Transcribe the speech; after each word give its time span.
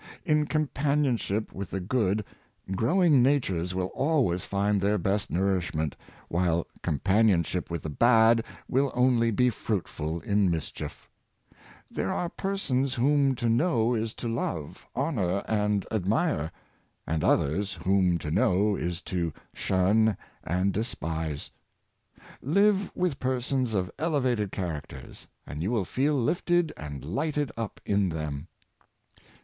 In 0.25 0.47
companionship 0.47 1.53
with 1.53 1.69
the 1.69 1.79
good, 1.79 2.25
growing 2.71 3.21
natures 3.21 3.75
will 3.75 3.91
always 3.93 4.41
find 4.43 4.81
their 4.81 4.97
best 4.97 5.29
nourishment, 5.29 5.95
while 6.27 6.65
companiouship 6.81 7.69
with 7.69 7.83
the 7.83 7.91
bad 7.91 8.43
will 8.67 8.91
only 8.95 9.29
be 9.29 9.51
fruitful 9.51 10.19
in 10.21 10.49
mischief 10.49 11.07
There 11.91 12.11
are 12.11 12.29
persons 12.29 12.95
whom 12.95 13.35
to 13.35 13.47
know 13.47 13.93
is 13.93 14.15
to 14.15 14.27
love, 14.27 14.87
honor 14.95 15.43
and 15.47 15.85
admire, 15.91 16.51
and 17.05 17.23
others 17.23 17.73
whom 17.75 18.17
to 18.21 18.31
know 18.31 18.75
is 18.75 19.03
to 19.03 19.31
shun 19.53 20.17
and 20.43 20.73
despise. 20.73 21.51
Live 22.41 22.89
with 22.95 23.19
per 23.19 23.39
sons 23.39 23.75
of 23.75 23.91
elevated 23.99 24.51
characters, 24.51 25.27
and 25.45 25.61
you 25.61 25.69
will 25.69 25.85
feel 25.85 26.15
lifted 26.15 26.73
and 26.75 27.05
lighted 27.05 27.51
up 27.55 27.79
in 27.85 28.09
them. 28.09 28.47